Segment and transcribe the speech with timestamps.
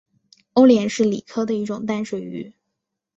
[0.53, 2.51] 欧鲢是鲤科的一种淡水鱼。